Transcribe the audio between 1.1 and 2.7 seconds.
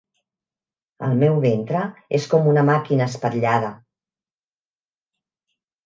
meu ventre és com una